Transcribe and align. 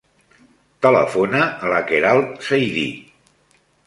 Telefona 0.85 1.41
a 1.67 1.69
la 1.73 1.81
Queralt 1.91 2.31
Saidi. 2.47 2.87